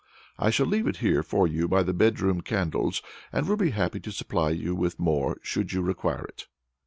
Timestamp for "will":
3.47-3.55